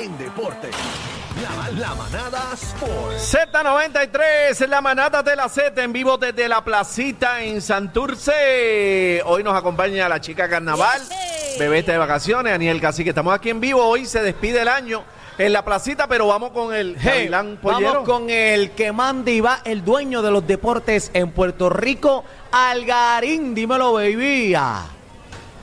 en 0.00 0.16
deporte. 0.18 0.70
La, 1.42 1.70
la 1.70 1.94
manada 1.94 2.52
Sport. 2.54 3.16
Z93, 3.16 4.66
la 4.66 4.80
manada 4.80 5.22
de 5.22 5.36
la 5.36 5.48
Z 5.48 5.82
en 5.82 5.92
vivo 5.92 6.16
desde 6.16 6.48
la 6.48 6.64
placita 6.64 7.42
en 7.42 7.60
Santurce. 7.60 9.22
Hoy 9.26 9.42
nos 9.42 9.54
acompaña 9.54 10.08
la 10.08 10.20
chica 10.20 10.48
carnaval, 10.48 11.00
bebé 11.58 11.80
está 11.80 11.92
de 11.92 11.98
vacaciones, 11.98 12.52
Aniel 12.52 12.80
Cacique. 12.80 13.10
Estamos 13.10 13.34
aquí 13.34 13.50
en 13.50 13.60
vivo, 13.60 13.84
hoy 13.84 14.06
se 14.06 14.22
despide 14.22 14.62
el 14.62 14.68
año 14.68 15.04
en 15.38 15.52
la 15.52 15.64
placita, 15.64 16.06
pero 16.06 16.26
vamos 16.26 16.50
con 16.50 16.74
el 16.74 16.96
Hey, 16.98 17.30
vamos 17.62 18.04
con 18.06 18.30
el 18.30 18.70
que 18.70 18.92
manda 18.92 19.30
y 19.30 19.40
va, 19.40 19.60
el 19.64 19.84
dueño 19.84 20.22
de 20.22 20.30
los 20.30 20.46
deportes 20.46 21.10
en 21.12 21.30
Puerto 21.30 21.68
Rico, 21.68 22.24
Algarín. 22.52 23.54
Dímelo, 23.54 23.92
baby. 23.92 24.56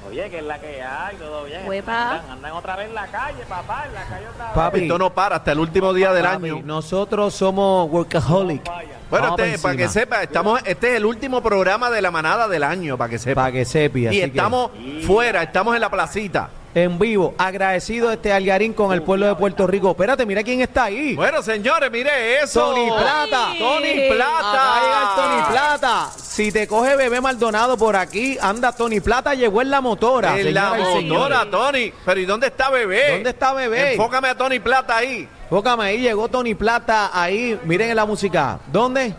Oye, 0.07 0.29
que 0.29 0.39
es 0.39 0.43
la 0.45 0.59
que 0.59 0.81
hay, 0.81 1.15
todo 1.17 1.43
bien. 1.43 1.67
Huepa. 1.67 2.11
Andan, 2.11 2.31
andan 2.31 2.51
otra 2.53 2.75
vez 2.75 2.87
en 2.87 2.95
la 2.95 3.07
calle, 3.07 3.43
papá, 3.47 3.85
en 3.87 3.93
la 3.93 4.03
calle 4.05 4.27
otra 4.27 4.45
vez. 4.45 4.53
Papi, 4.55 4.81
Esto 4.81 4.97
no 4.97 5.13
para 5.13 5.35
hasta 5.37 5.51
el 5.51 5.59
último 5.59 5.93
día 5.93 6.13
del 6.13 6.23
Papi, 6.23 6.49
año. 6.49 6.61
Nosotros 6.63 7.33
somos 7.33 7.89
workaholic. 7.91 8.65
Vaya. 8.65 8.89
Bueno, 9.09 9.25
Vamos 9.27 9.39
este, 9.39 9.57
pa' 9.57 9.61
para 9.63 9.77
que 9.77 9.87
sepa, 9.87 10.23
estamos, 10.23 10.61
este 10.65 10.89
es 10.89 10.95
el 10.95 11.05
último 11.05 11.41
programa 11.41 11.89
de 11.89 12.01
la 12.01 12.11
manada 12.11 12.47
del 12.47 12.63
año, 12.63 12.97
para 12.97 13.09
que 13.09 13.19
sepa. 13.19 13.41
Para 13.41 13.51
que 13.53 13.65
sepa. 13.65 13.99
y 13.99 14.07
así 14.07 14.19
que 14.19 14.25
estamos 14.25 14.71
fuera, 15.05 15.43
estamos 15.43 15.75
en 15.75 15.81
la 15.81 15.89
placita. 15.89 16.49
En 16.73 16.99
vivo. 16.99 17.33
Agradecido 17.37 18.11
este 18.11 18.31
Algarín 18.31 18.73
con 18.73 18.93
el 18.93 19.01
pueblo 19.01 19.27
de 19.27 19.35
Puerto 19.35 19.67
Rico. 19.67 19.91
Espérate, 19.91 20.25
mira 20.25 20.43
quién 20.43 20.61
está 20.61 20.85
ahí. 20.85 21.15
Bueno, 21.15 21.41
señores, 21.41 21.91
mire 21.91 22.41
eso. 22.43 22.61
Tony 22.61 22.87
Plata. 22.87 23.47
Tony 23.57 24.09
Plata. 24.09 24.81
El 24.81 25.21
Tony 25.21 25.51
Plata. 25.51 26.09
Si 26.15 26.51
te 26.51 26.67
coge 26.67 26.95
bebé 26.95 27.19
Maldonado 27.19 27.77
por 27.77 27.95
aquí, 27.95 28.37
anda 28.39 28.71
Tony 28.71 28.99
Plata, 28.99 29.33
llegó 29.33 29.61
en 29.61 29.71
la 29.71 29.81
motora. 29.81 30.39
En 30.39 30.53
la 30.53 30.75
motora. 30.75 31.49
Tony. 31.49 31.91
Pero 32.05 32.19
¿y 32.19 32.25
dónde 32.25 32.47
está 32.47 32.69
bebé? 32.69 33.11
¿Dónde 33.11 33.29
está 33.31 33.53
bebé? 33.53 33.93
Enfócame 33.93 34.27
a 34.29 34.37
Tony 34.37 34.59
Plata 34.59 34.97
ahí. 34.97 35.27
Póngame 35.49 35.85
ahí, 35.85 36.01
llegó 36.01 36.27
Tony 36.27 36.55
Plata 36.55 37.09
ahí. 37.13 37.57
Miren 37.63 37.89
en 37.89 37.95
la 37.95 38.05
música. 38.05 38.59
¿Dónde? 38.67 39.15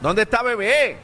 ¿Dónde 0.00 0.22
está 0.22 0.42
bebé? 0.42 0.96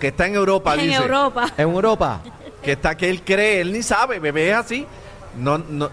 Que 0.00 0.08
está 0.08 0.26
en 0.26 0.34
Europa, 0.34 0.74
En 0.74 0.80
dice. 0.80 0.96
Europa. 0.96 1.48
En 1.56 1.68
Europa. 1.68 2.20
Que 2.62 2.72
está 2.72 2.96
que 2.96 3.10
él 3.10 3.22
cree, 3.22 3.60
él 3.60 3.72
ni 3.72 3.82
sabe, 3.82 4.18
bebé 4.18 4.50
es 4.50 4.56
así. 4.56 4.86
No, 5.36 5.58
no. 5.58 5.90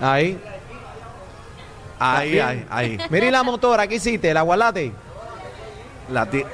Ahí. 0.00 0.38
Ahí, 1.98 2.38
ahí, 2.38 2.66
ahí. 2.70 2.98
Mira 3.10 3.26
y 3.26 3.30
la 3.30 3.42
motora, 3.42 3.86
¿qué 3.86 3.96
hiciste? 3.96 4.30
¿El 4.30 4.36
agualate? 4.36 4.92
La 6.10 6.26
ti- 6.26 6.44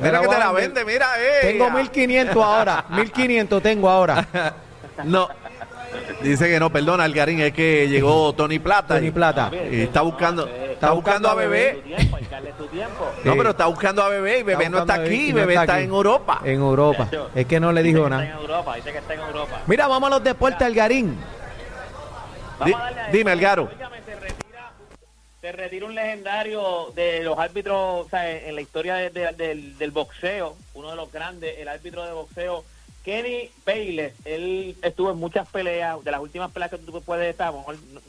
Mira, 0.00 0.20
que 0.20 0.28
te 0.28 0.38
la 0.38 0.52
vende, 0.52 0.84
mira, 0.84 1.06
eh. 1.18 1.38
Tengo 1.52 1.70
1500 1.70 2.36
ahora. 2.44 2.84
1500 2.90 3.62
tengo 3.62 3.88
ahora. 3.90 4.26
No. 5.04 5.28
Dice 6.22 6.48
que 6.48 6.58
no, 6.58 6.70
perdona, 6.70 7.04
Algarín, 7.04 7.38
es 7.40 7.52
que 7.52 7.86
llegó 7.86 8.32
Tony 8.34 8.58
Plata. 8.58 8.94
Tony 8.94 9.08
y- 9.08 9.10
Plata. 9.10 9.50
Y 9.70 9.82
está 9.82 10.00
buscando, 10.00 10.48
está 10.76 10.92
buscando 10.92 11.28
a 11.28 11.34
bebé. 11.34 11.82
No, 13.24 13.36
pero 13.36 13.50
está 13.50 13.66
buscando 13.66 14.02
a 14.02 14.08
bebé 14.08 14.38
y 14.40 14.42
bebé 14.42 14.68
no 14.68 14.80
está 14.80 14.94
aquí, 14.94 15.32
bebé 15.32 15.54
está, 15.54 15.80
en 15.80 15.90
Europa. 15.90 16.40
En 16.44 16.60
Europa. 16.60 17.08
Es 17.34 17.46
que 17.46 17.58
no 17.60 17.72
le 17.72 17.82
dijo 17.82 18.08
nada. 18.08 18.24
Está 18.24 18.36
en 18.36 18.40
Europa, 18.42 18.74
dice 18.76 18.92
que 18.92 18.98
está 18.98 19.14
en 19.14 19.20
Europa. 19.20 19.62
Mira, 19.66 19.86
vamos 19.88 20.06
a 20.08 20.10
los 20.14 20.24
deportes, 20.24 20.62
Algarín. 20.62 21.16
Di- 22.64 22.72
Vamos 22.72 22.80
a 22.80 22.84
darle 22.84 23.00
a 23.00 23.08
dime. 23.10 23.30
Algaro. 23.32 23.68
Se 23.70 24.14
retira, 24.16 24.72
se 25.40 25.52
retira 25.52 25.86
un 25.86 25.94
legendario 25.94 26.92
de 26.94 27.22
los 27.22 27.38
árbitros, 27.38 28.06
o 28.06 28.08
sea, 28.08 28.30
en 28.30 28.54
la 28.54 28.60
historia 28.60 28.94
de- 28.96 29.10
de- 29.10 29.32
del, 29.32 29.78
del 29.78 29.90
boxeo, 29.90 30.56
uno 30.74 30.90
de 30.90 30.96
los 30.96 31.10
grandes, 31.12 31.58
el 31.58 31.68
árbitro 31.68 32.04
de 32.04 32.12
boxeo, 32.12 32.64
Kenny 33.06 33.52
Bayless. 33.64 34.14
Él 34.24 34.76
estuvo 34.82 35.12
en 35.12 35.18
muchas 35.18 35.48
peleas, 35.48 36.02
de 36.02 36.10
las 36.10 36.20
últimas 36.20 36.50
peleas 36.50 36.72
que 36.72 36.78
tú 36.78 37.00
puedes 37.02 37.30
estar, 37.30 37.54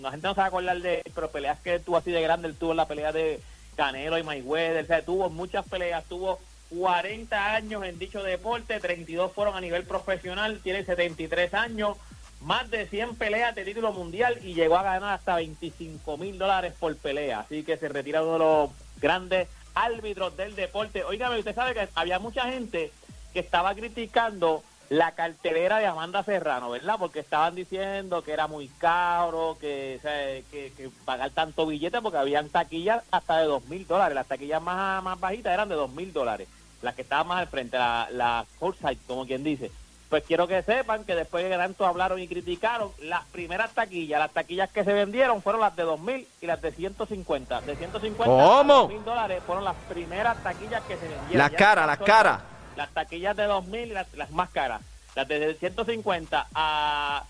la 0.01 0.09
gente 0.09 0.27
no 0.27 0.33
se 0.33 0.39
va 0.39 0.45
a 0.45 0.47
acordar 0.47 0.81
de 0.81 0.95
él, 1.05 1.11
pero 1.13 1.29
peleas 1.29 1.59
que 1.59 1.77
tuvo 1.77 1.97
así 1.97 2.09
de 2.09 2.19
grande, 2.23 2.47
él 2.47 2.55
tuvo 2.55 2.71
en 2.71 2.77
la 2.77 2.87
pelea 2.87 3.11
de 3.11 3.39
Canelo 3.75 4.17
y 4.17 4.23
Mayweather, 4.23 4.83
o 4.83 4.87
sea, 4.87 5.05
tuvo 5.05 5.29
muchas 5.29 5.67
peleas, 5.67 6.03
tuvo 6.05 6.39
40 6.71 7.53
años 7.53 7.85
en 7.85 7.99
dicho 7.99 8.23
deporte, 8.23 8.79
32 8.79 9.31
fueron 9.33 9.55
a 9.55 9.61
nivel 9.61 9.83
profesional, 9.83 10.61
tiene 10.63 10.83
73 10.83 11.53
años, 11.53 11.95
más 12.41 12.67
de 12.71 12.87
100 12.87 13.17
peleas 13.17 13.53
de 13.53 13.65
título 13.65 13.93
mundial 13.93 14.39
y 14.41 14.55
llegó 14.55 14.79
a 14.79 14.83
ganar 14.83 15.13
hasta 15.13 15.35
25 15.35 16.17
mil 16.17 16.39
dólares 16.39 16.73
por 16.79 16.97
pelea. 16.97 17.41
Así 17.41 17.61
que 17.61 17.77
se 17.77 17.87
retira 17.87 18.23
uno 18.23 18.33
de 18.33 18.39
los 18.39 18.69
grandes 18.99 19.47
árbitros 19.75 20.35
del 20.37 20.55
deporte. 20.55 21.03
Óigame, 21.03 21.37
usted 21.37 21.53
sabe 21.53 21.75
que 21.75 21.87
había 21.93 22.17
mucha 22.17 22.49
gente 22.51 22.91
que 23.31 23.39
estaba 23.39 23.75
criticando 23.75 24.63
la 24.89 25.11
cartelera 25.11 25.79
de 25.79 25.85
Amanda 25.85 26.23
Serrano, 26.23 26.69
¿verdad? 26.69 26.95
Porque 26.97 27.19
estaban 27.19 27.55
diciendo 27.55 28.23
que 28.23 28.31
era 28.31 28.47
muy 28.47 28.67
caro, 28.67 29.57
que, 29.59 29.97
o 29.99 30.01
sea, 30.01 30.41
que, 30.49 30.71
que 30.75 30.89
pagar 31.05 31.31
tanto 31.31 31.65
billete, 31.65 32.01
porque 32.01 32.17
habían 32.17 32.49
taquillas 32.49 33.03
hasta 33.11 33.37
de 33.39 33.45
dos 33.45 33.65
mil 33.65 33.85
dólares. 33.85 34.15
Las 34.15 34.27
taquillas 34.27 34.61
más, 34.61 35.03
más 35.03 35.19
bajitas 35.19 35.53
eran 35.53 35.69
de 35.69 35.75
dos 35.75 35.91
mil 35.91 36.13
dólares. 36.13 36.47
Las 36.81 36.95
que 36.95 37.01
estaban 37.01 37.27
más 37.27 37.39
al 37.39 37.47
frente, 37.47 37.77
la, 37.77 38.07
la 38.11 38.45
Forsyth, 38.59 39.05
como 39.07 39.25
quien 39.25 39.43
dice. 39.43 39.71
Pues 40.09 40.23
quiero 40.23 40.47
que 40.47 40.61
sepan 40.63 41.03
que 41.03 41.15
después 41.15 41.43
de 41.43 41.49
que 41.49 41.57
tanto 41.57 41.85
hablaron 41.85 42.19
y 42.19 42.29
criticaron, 42.29 42.91
las 43.01 43.25
primeras 43.25 43.71
taquillas, 43.71 44.19
las 44.19 44.31
taquillas 44.31 44.71
que 44.71 44.85
se 44.85 44.93
vendieron 44.93 45.41
fueron 45.41 45.59
las 45.59 45.75
de 45.75 45.83
2.000 45.83 46.25
y 46.41 46.45
las 46.45 46.61
de 46.61 46.71
150. 46.71 47.61
De 47.61 47.75
150 47.75 48.23
¿Cómo? 48.23 48.73
a 48.73 48.87
2.000 48.87 49.03
dólares 49.03 49.43
fueron 49.45 49.65
las 49.65 49.75
primeras 49.89 50.41
taquillas 50.43 50.81
que 50.83 50.95
se 50.95 51.09
vendieron. 51.09 51.37
Las 51.37 51.51
caras, 51.51 51.87
las 51.87 51.97
caras. 51.97 52.41
Las 52.77 52.91
taquillas 52.91 53.35
de 53.35 53.49
2.000 53.49 53.87
y 53.87 53.89
las, 53.89 54.13
las 54.13 54.31
más 54.31 54.49
caras. 54.51 54.81
Las 55.15 55.27
de 55.27 55.55
150 55.55 56.47
a 56.53 57.23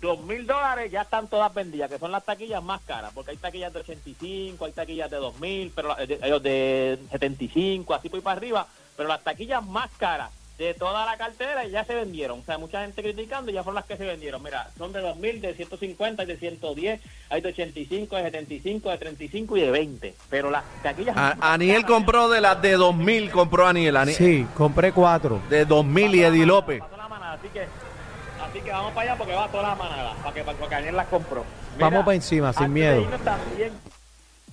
2.000 0.00 0.46
dólares 0.46 0.90
ya 0.90 1.02
están 1.02 1.28
todas 1.28 1.52
vendidas, 1.52 1.90
que 1.90 1.98
son 1.98 2.12
las 2.12 2.24
taquillas 2.24 2.62
más 2.62 2.80
caras, 2.82 3.12
porque 3.12 3.32
hay 3.32 3.36
taquillas 3.36 3.72
de 3.72 3.80
85, 3.80 4.64
hay 4.64 4.72
taquillas 4.72 5.10
de 5.10 5.18
2.000, 5.18 5.72
pero 5.74 5.98
eh, 5.98 6.06
de, 6.06 6.40
de 6.40 6.98
75, 7.10 7.94
así 7.94 8.08
por 8.08 8.22
para 8.22 8.36
arriba, 8.36 8.66
pero 8.96 9.08
las 9.08 9.22
taquillas 9.22 9.64
más 9.64 9.90
caras 9.98 10.30
de 10.58 10.74
toda 10.74 11.04
la 11.06 11.16
cartera 11.16 11.64
ya 11.66 11.84
se 11.84 11.94
vendieron. 11.94 12.40
O 12.40 12.44
sea, 12.44 12.58
mucha 12.58 12.82
gente 12.82 13.02
criticando 13.02 13.50
y 13.50 13.54
ya 13.54 13.62
fueron 13.62 13.76
las 13.76 13.84
que 13.86 13.96
se 13.96 14.04
vendieron. 14.04 14.42
Mira, 14.42 14.68
son 14.78 14.92
de 14.92 15.00
2.000, 15.02 15.40
de 15.40 15.54
150, 15.54 16.24
de 16.24 16.36
110, 16.36 17.00
hay 17.30 17.40
de 17.40 17.48
85, 17.48 18.16
de 18.16 18.22
75, 18.22 18.90
de 18.90 18.98
35 18.98 19.56
y 19.56 19.60
de 19.62 19.70
20. 19.70 20.14
Pero 20.30 20.50
las 20.50 20.62
taquillas... 20.82 21.16
A- 21.16 21.34
más 21.34 21.38
Aniel 21.40 21.84
compró 21.84 22.28
de 22.28 22.40
las 22.40 22.60
de 22.62 22.72
2000, 22.72 23.30
compró 23.30 23.66
Aniel. 23.66 23.96
Aniel 23.96 24.16
Sí, 24.16 24.46
compré 24.54 24.92
cuatro. 24.92 25.40
De 25.48 25.64
2000 25.64 26.14
y 26.14 26.22
Eddie 26.22 26.46
López. 26.46 26.82
La 26.96 27.08
manada, 27.08 27.32
así 27.34 27.48
que, 27.48 27.62
así 27.62 28.60
que 28.62 28.70
vamos 28.70 28.92
para 28.92 29.10
allá 29.10 29.18
porque 29.18 29.34
va 29.34 29.48
toda 29.48 29.62
la 29.70 29.74
manada, 29.74 30.14
para 30.22 30.34
que, 30.34 30.44
para 30.44 30.58
que 30.58 30.68
Daniel 30.68 30.96
las 30.96 31.06
compró. 31.08 31.44
Vamos 31.78 32.04
pa' 32.04 32.14
encima, 32.14 32.52
sin 32.52 32.72
miedo. 32.72 33.00
de 33.10 33.18
también, 33.18 33.72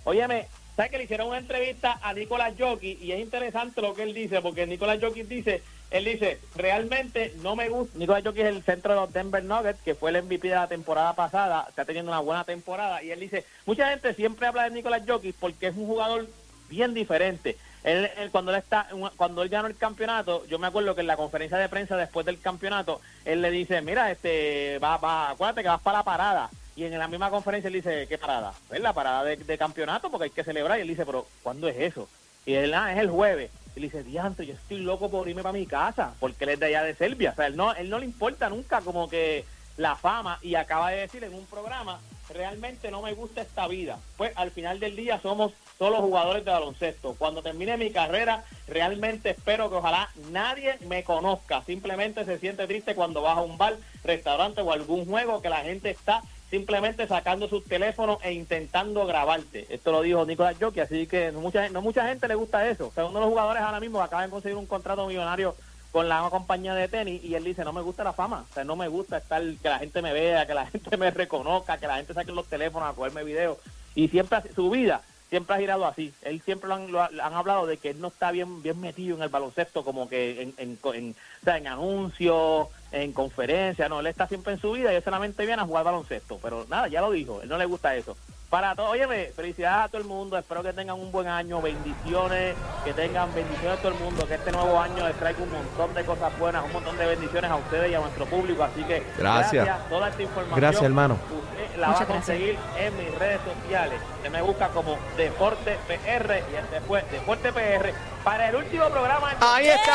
óyeme, 0.06 0.48
¿sabes 0.76 0.92
que 0.92 0.98
le 0.98 1.04
hicieron 1.04 1.28
una 1.28 1.38
entrevista 1.40 2.00
a 2.02 2.14
Nicolás 2.14 2.54
Jockey? 2.58 2.98
Y 3.02 3.12
es 3.12 3.20
interesante 3.20 3.82
lo 3.82 3.94
que 3.94 4.04
él 4.04 4.14
dice, 4.14 4.42
porque 4.42 4.66
Nicolás 4.66 5.00
Jockey 5.02 5.24
dice, 5.24 5.62
él 5.92 6.06
dice, 6.06 6.40
realmente 6.56 7.34
no 7.42 7.56
me 7.56 7.70
gusta, 7.70 7.98
Nicolás 7.98 8.24
Jockey 8.24 8.42
es 8.44 8.50
el 8.50 8.64
centro 8.64 8.94
de 8.94 9.00
los 9.02 9.14
Denver 9.14 9.44
Nuggets, 9.44 9.82
que 9.82 9.96
fue 9.96 10.12
el 10.12 10.24
MVP 10.24 10.48
de 10.48 10.56
la 10.56 10.68
temporada 10.68 11.14
pasada, 11.14 11.66
está 11.68 11.84
teniendo 11.84 12.12
una 12.12 12.20
buena 12.20 12.44
temporada, 12.44 13.02
y 13.02 13.12
él 13.12 13.20
dice, 13.20 13.44
mucha 13.66 13.90
gente 13.90 14.14
siempre 14.14 14.48
habla 14.48 14.66
de 14.66 14.72
Nicolás 14.72 15.02
Jockey 15.08 15.34
porque 15.34 15.68
es 15.68 15.76
un 15.76 15.88
jugador 15.88 16.28
bien 16.70 16.94
diferente. 16.94 17.58
Él, 17.84 18.10
él, 18.18 18.30
cuando 18.30 18.52
él 18.52 18.58
está 18.58 18.90
cuando 19.16 19.42
él 19.42 19.48
ganó 19.48 19.70
el 19.70 19.78
campeonato 19.78 20.46
yo 20.48 20.60
me 20.60 20.68
acuerdo 20.68 20.96
que 20.96 21.02
en 21.02 21.08
la 21.08 21.16
conferencia 21.16 21.58
de 21.58 21.70
prensa 21.70 21.96
después 21.96 22.26
del 22.26 22.38
campeonato 22.38 23.00
él 23.24 23.42
le 23.42 23.50
dice 23.52 23.82
mira 23.82 24.12
este 24.12 24.80
va 24.80 24.98
va 24.98 25.30
acuérdate 25.30 25.62
que 25.62 25.70
vas 25.70 25.80
para 25.80 26.00
la 26.00 26.04
parada 26.04 26.50
y 26.76 26.84
en 26.84 27.00
la 27.00 27.08
misma 27.08 27.30
conferencia 27.30 27.70
él 27.70 27.76
dice 27.76 28.06
qué 28.10 28.18
parada 28.18 28.52
es 28.70 28.82
la 28.82 28.92
parada 28.92 29.24
de, 29.24 29.38
de 29.38 29.58
campeonato 29.58 30.12
porque 30.12 30.26
hay 30.26 30.30
que 30.32 30.44
celebrar. 30.44 30.78
Y 30.78 30.82
él 30.82 30.90
dice 30.90 31.06
pero 31.06 31.26
¿cuándo 31.42 31.70
es 31.70 31.78
eso? 31.78 32.10
y 32.50 32.56
él 32.56 32.74
ah, 32.74 32.92
es 32.92 33.00
el 33.00 33.10
jueves 33.10 33.52
y 33.76 33.80
le 33.80 33.88
dice 33.88 34.04
diantre 34.04 34.46
yo 34.46 34.54
estoy 34.54 34.80
loco 34.80 35.10
por 35.10 35.28
irme 35.28 35.44
para 35.44 35.54
mi 35.54 35.66
casa 35.66 36.14
porque 36.20 36.44
él 36.44 36.52
es 36.52 36.60
de 36.60 36.66
allá 36.68 36.84
de 36.84 36.96
Serbia. 36.96 37.32
O 37.32 37.36
sea 37.36 37.48
él 37.48 37.56
no 37.56 37.74
él 37.74 37.90
no 37.90 38.00
le 38.00 38.06
importa 38.06 38.50
nunca 38.50 38.82
como 38.82 39.10
que 39.10 39.46
la 39.78 39.96
fama 39.96 40.40
y 40.42 40.56
acaba 40.56 40.92
de 40.92 41.02
decir 41.02 41.24
en 41.24 41.34
un 41.34 41.46
programa 41.46 42.00
realmente 42.34 42.92
no 42.92 43.02
me 43.02 43.14
gusta 43.14 43.42
esta 43.42 43.68
vida. 43.68 44.00
Pues 44.18 44.32
al 44.36 44.52
final 44.52 44.80
del 44.80 44.96
día 44.96 45.20
somos 45.22 45.54
solo 45.78 46.02
jugadores 46.02 46.46
de 46.46 46.52
baloncesto. 46.52 47.16
Cuando 47.18 47.42
termine 47.42 47.78
mi 47.78 47.92
carrera, 47.92 48.44
realmente 48.68 49.32
espero 49.32 49.70
que 49.70 49.76
ojalá 49.76 50.10
nadie 50.32 50.78
me 50.88 51.04
conozca. 51.04 51.64
Simplemente 51.64 52.26
se 52.26 52.40
siente 52.40 52.68
triste 52.68 52.96
cuando 52.96 53.22
vas 53.22 53.38
a 53.38 53.42
un 53.42 53.58
bar, 53.58 53.78
restaurante 54.04 54.62
o 54.62 54.72
algún 54.72 55.06
juego 55.06 55.42
que 55.42 55.50
la 55.50 55.64
gente 55.64 55.90
está 55.90 56.22
simplemente 56.50 57.08
sacando 57.08 57.48
sus 57.48 57.64
teléfonos 57.64 58.18
e 58.24 58.34
intentando 58.34 59.06
grabarte. 59.06 59.68
Esto 59.70 59.92
lo 59.92 60.02
dijo 60.02 60.26
Nicolás 60.26 60.56
Jockey, 60.60 60.82
así 60.82 61.08
que 61.08 61.32
no 61.32 61.42
mucha, 61.42 61.70
no 61.70 61.82
mucha 61.82 62.08
gente 62.08 62.28
le 62.28 62.36
gusta 62.36 62.68
eso. 62.68 62.92
O 62.96 63.06
uno 63.08 63.20
de 63.20 63.26
los 63.26 63.30
jugadores 63.30 63.62
ahora 63.62 63.80
mismo 63.80 64.02
acaba 64.02 64.24
de 64.24 64.30
conseguir 64.30 64.58
un 64.58 64.66
contrato 64.66 65.06
millonario 65.06 65.56
con 65.92 66.08
la 66.08 66.28
compañía 66.30 66.76
de 66.76 66.88
tenis 66.88 67.24
y 67.24 67.34
él 67.36 67.44
dice, 67.44 67.64
no 67.64 67.74
me 67.74 67.82
gusta 67.82 68.04
la 68.04 68.14
fama, 68.14 68.46
o 68.50 68.54
sea, 68.54 68.64
no 68.64 68.76
me 68.76 68.88
gusta 68.88 69.18
estar, 69.18 69.42
que 69.42 69.70
la 69.70 69.80
gente 69.80 70.02
me 70.02 70.14
vea, 70.14 70.46
que 70.46 70.54
la 70.54 70.66
gente 70.72 70.98
me 70.98 71.10
reconozca, 71.12 71.78
que 71.78 71.88
la 71.88 71.98
gente 71.98 72.14
saque 72.14 72.32
los 72.32 72.46
teléfonos 72.48 72.90
a 72.90 72.94
cogerme 72.94 73.24
videos. 73.24 73.58
Y 73.96 74.08
siempre, 74.10 74.42
su 74.56 74.70
vida 74.70 75.02
siempre 75.30 75.56
ha 75.56 75.60
girado 75.60 75.86
así. 75.86 76.14
Él 76.24 76.42
siempre 76.46 76.68
lo 76.70 76.76
han, 76.76 76.92
lo 76.92 77.02
ha- 77.02 77.10
han 77.22 77.34
hablado 77.34 77.66
de 77.68 77.78
que 77.78 77.90
él 77.92 78.00
no 78.02 78.08
está 78.10 78.32
bien 78.32 78.62
bien 78.64 78.80
metido 78.80 79.16
en 79.18 79.24
el 79.24 79.30
baloncesto, 79.30 79.84
como 79.84 80.08
que 80.10 80.42
en, 80.42 80.54
en, 80.58 80.80
en- 80.94 81.16
o 81.42 81.44
sea, 81.44 81.58
en 81.58 81.68
anuncios, 81.68 82.68
en 82.92 83.12
conferencia, 83.14 83.90
no, 83.90 84.00
él 84.00 84.08
está 84.08 84.28
siempre 84.28 84.54
en 84.54 84.62
su 84.62 84.72
vida 84.72 84.92
y 84.94 84.96
él 84.96 85.04
solamente 85.04 85.46
viene 85.46 85.62
a 85.62 85.66
jugar 85.66 85.84
baloncesto. 85.86 86.40
Pero 86.42 86.66
nada, 86.70 86.88
ya 86.88 87.02
lo 87.02 87.12
dijo, 87.12 87.42
él 87.42 87.50
no 87.50 87.58
le 87.58 87.66
gusta 87.66 87.96
eso. 87.96 88.16
Para 88.50 88.74
todos, 88.74 88.90
óyeme, 88.90 89.32
felicidades 89.36 89.86
a 89.86 89.88
todo 89.90 90.02
el 90.02 90.08
mundo, 90.08 90.36
espero 90.36 90.64
que 90.64 90.74
tengan 90.74 91.00
un 91.00 91.12
buen 91.12 91.28
año, 91.28 91.62
bendiciones, 91.62 92.56
que 92.84 92.94
tengan 92.94 93.32
bendiciones 93.36 93.78
a 93.78 93.82
todo 93.82 93.92
el 93.92 94.00
mundo, 94.00 94.28
que 94.28 94.34
este 94.34 94.52
nuevo 94.52 94.80
año 94.82 95.08
les 95.08 95.16
traiga 95.18 95.44
un 95.44 95.52
montón 95.52 95.94
de 95.94 96.04
cosas 96.04 96.36
buenas, 96.40 96.64
un 96.66 96.74
montón 96.74 96.98
de 96.98 97.06
bendiciones 97.06 97.52
a 97.52 97.58
ustedes 97.58 97.92
y 97.92 97.94
a 97.94 98.00
nuestro 98.00 98.26
público, 98.26 98.64
así 98.64 98.84
que 98.86 99.06
Gracias. 99.20 99.88
toda 99.88 100.10
esta 100.10 100.24
información. 100.24 100.60
Gracias, 100.60 100.84
hermano. 100.84 101.20
Usted 101.30 101.78
la 101.80 101.88
Muchas 101.90 102.02
va 102.02 102.06
a 102.06 102.08
conseguir 102.08 102.58
en 102.80 102.98
mis 102.98 103.20
redes 103.20 103.40
sociales. 103.62 104.02
Usted 104.18 104.32
me 104.32 104.42
busca 104.42 104.70
como 104.70 104.98
Deporte 105.16 105.78
PR 105.88 106.44
y 106.52 106.56
este 106.56 106.82
fue 106.88 107.04
Deporte 107.12 107.54
PR 107.54 107.94
para 108.24 108.50
el 108.50 108.56
último 108.56 108.90
programa. 108.90 109.32
Ahí 109.42 109.68
está. 109.68 109.94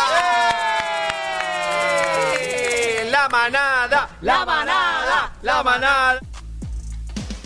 ¡Eh! 2.38 3.08
La 3.10 3.28
manada, 3.28 4.08
La 4.20 4.44
manada, 4.44 5.32
la 5.42 5.62
manada. 5.64 6.20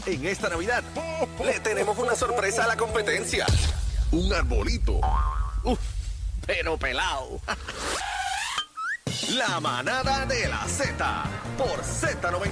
En 0.09 0.27
esta 0.27 0.49
Navidad 0.49 0.83
le 1.45 1.61
tenemos 1.61 1.99
una 1.99 2.15
sorpresa 2.15 2.65
a 2.65 2.67
la 2.67 2.79
competencia. 2.79 3.45
Un 4.11 4.33
arbolito. 4.33 4.99
Uf, 5.65 5.79
pero 6.47 6.79
pelado. 6.79 7.43
La 9.33 9.61
manada 9.61 10.25
de 10.25 10.49
la 10.49 10.67
Z 10.67 11.25
por 11.59 11.83
Z93. 11.83 12.47